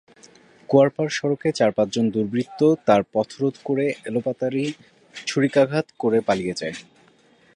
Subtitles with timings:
[0.69, 4.63] কুয়ারপাড় সড়কে চার-পাঁচজন দুর্বৃত্ত তাঁর পথরোধ করে এলাপাতাড়ি
[5.27, 6.75] ছুরিকাঘাত করে পালিয়ে যায়।